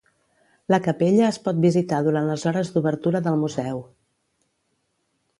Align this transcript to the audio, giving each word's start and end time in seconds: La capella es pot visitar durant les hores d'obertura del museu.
La 0.73 0.77
capella 0.85 1.25
es 1.33 1.37
pot 1.47 1.59
visitar 1.65 1.99
durant 2.07 2.29
les 2.31 2.45
hores 2.51 2.71
d'obertura 2.77 3.21
del 3.27 3.37
museu. 3.43 3.83